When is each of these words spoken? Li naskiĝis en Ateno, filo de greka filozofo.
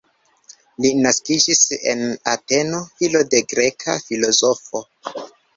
Li 0.85 0.91
naskiĝis 1.01 1.61
en 1.93 2.01
Ateno, 2.33 2.81
filo 3.03 3.23
de 3.35 3.45
greka 3.55 3.99
filozofo. 4.09 4.87